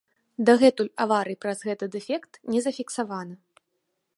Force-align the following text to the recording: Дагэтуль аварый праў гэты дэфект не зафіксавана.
Дагэтуль 0.49 0.89
аварый 1.03 1.37
праў 1.45 1.57
гэты 1.67 1.85
дэфект 1.97 2.41
не 2.55 2.59
зафіксавана. 2.67 3.35